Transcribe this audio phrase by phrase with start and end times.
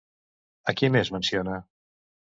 [0.73, 1.59] A qui més menciona?